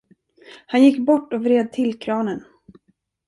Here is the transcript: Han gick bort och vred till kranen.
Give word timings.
Han 0.65 0.83
gick 0.83 0.97
bort 0.99 1.33
och 1.33 1.41
vred 1.43 1.73
till 1.73 1.99
kranen. 1.99 2.45